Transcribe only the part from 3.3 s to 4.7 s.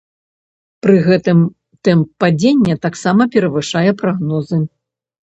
перавышае прагнозны.